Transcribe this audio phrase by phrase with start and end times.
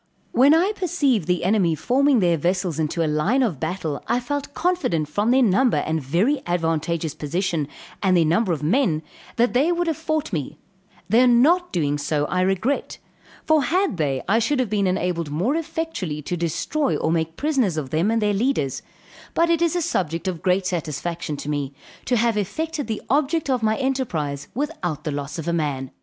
[0.31, 4.55] When I perceived the enemy forming their vessels into a line of battle I felt
[4.55, 7.67] confident from their number and very advantageous position,
[8.01, 9.03] and their number of men,
[9.35, 10.57] that they would have fought me;
[11.07, 12.97] their not doing so I regret;
[13.45, 17.77] for had they, I should have been enabled more effectually to destroy or make prisoners
[17.77, 18.81] of them and their leaders;
[19.35, 21.75] but it is a subject of great satisfaction to me,
[22.05, 25.91] to have effected the object of my enterprise, without the loss of a man.